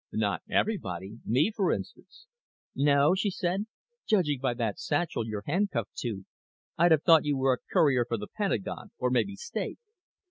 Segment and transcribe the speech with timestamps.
[0.11, 1.19] "Not everybody.
[1.25, 2.25] Me, for instance."
[2.75, 3.67] "No?" she said.
[4.07, 6.25] "Judging by that satchel you're handcuffed to,
[6.75, 8.89] I'd have thought you were a courier for the Pentagon.
[8.97, 9.77] Or maybe State."